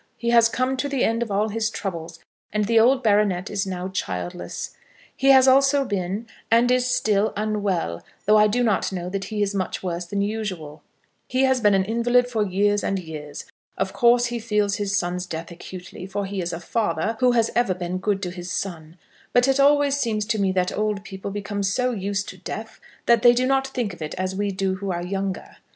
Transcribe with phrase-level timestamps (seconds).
[0.17, 2.17] He has come to the end of all his troubles,
[2.51, 4.75] and the old baronet is now childless.
[5.15, 9.43] He also has been, and is still, unwell, though I do not know that he
[9.43, 10.81] is much worse than usual.
[11.27, 13.45] He has been an invalid for years and years.
[13.77, 17.51] Of course he feels his son's death acutely; for he is a father who has
[17.53, 18.97] ever been good to his son.
[19.33, 23.21] But it always seems to me that old people become so used to death, that
[23.21, 24.39] they do not think of it as do
[24.71, 25.57] we who are younger.